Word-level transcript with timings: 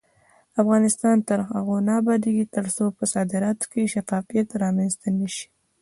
افغانستان 0.61 1.17
تر 1.29 1.39
هغو 1.51 1.75
نه 1.87 1.93
ابادیږي، 2.01 2.45
ترڅو 2.55 2.85
په 2.97 3.03
صادراتو 3.13 3.65
کې 3.71 3.91
شفافیت 3.93 4.47
رامنځته 4.63 5.07
نشي. 5.19 5.47